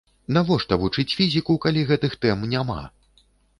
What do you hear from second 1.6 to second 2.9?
калі гэтых тэм няма?